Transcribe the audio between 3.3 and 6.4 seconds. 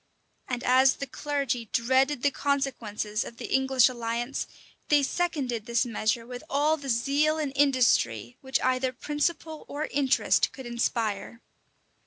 the English alliance, they seconded this measure